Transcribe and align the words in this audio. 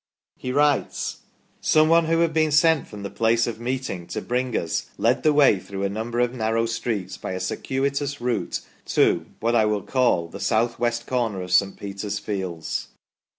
He 0.39 0.51
writes:" 0.51 1.17
Some 1.61 1.87
one 1.87 2.05
who 2.05 2.21
had 2.21 2.33
been 2.33 2.51
sent 2.51 2.87
from 2.87 3.03
the 3.03 3.11
place 3.11 3.45
of 3.45 3.59
meeting 3.59 4.07
to 4.07 4.19
bring 4.19 4.57
us, 4.57 4.89
led 4.97 5.21
the 5.21 5.31
way 5.31 5.59
through 5.59 5.83
a 5.83 5.89
number 5.89 6.19
of 6.19 6.33
narrow 6.33 6.65
streets 6.65 7.17
by 7.17 7.33
a 7.33 7.39
circuitous 7.39 8.19
route 8.19 8.61
to 8.87 9.27
(what 9.41 9.53
I 9.53 9.65
will 9.65 9.83
call) 9.83 10.27
the 10.27 10.39
south 10.39 10.79
west 10.79 11.05
corner 11.05 11.43
of 11.43 11.51
St. 11.51 11.77
Peter's 11.77 12.17
fields. 12.17 12.87